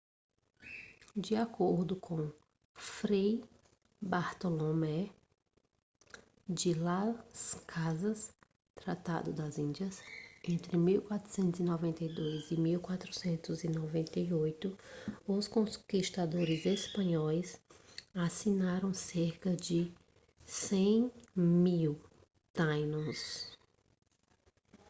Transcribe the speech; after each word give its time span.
de 1.15 1.35
acordo 1.35 1.95
com 1.95 2.31
fray 2.73 3.43
bartolomé 4.01 5.11
de 6.49 6.73
las 6.73 7.53
casas 7.73 8.33
tratado 8.73 9.31
das 9.31 9.59
índias 9.59 10.01
entre 10.53 10.75
1492 10.75 12.49
e 12.49 12.57
1498 12.59 14.75
os 15.27 15.47
conquistadores 15.47 16.65
espanhóis 16.65 17.61
assassinaram 18.15 18.91
cerca 18.95 19.55
de 19.55 19.93
100.000 20.47 21.95
taínos 22.51 23.55